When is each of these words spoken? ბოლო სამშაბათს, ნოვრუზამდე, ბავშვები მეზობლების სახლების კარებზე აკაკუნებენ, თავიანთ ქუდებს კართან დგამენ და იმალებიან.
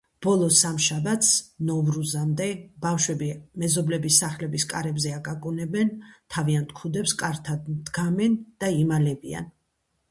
ბოლო 0.25 0.45
სამშაბათს, 0.59 1.27
ნოვრუზამდე, 1.69 2.47
ბავშვები 2.85 3.27
მეზობლების 3.65 4.17
სახლების 4.25 4.67
კარებზე 4.73 5.13
აკაკუნებენ, 5.19 5.93
თავიანთ 6.37 6.75
ქუდებს 6.83 7.17
კართან 7.23 7.81
დგამენ 7.93 8.41
და 8.65 8.75
იმალებიან. 8.83 9.57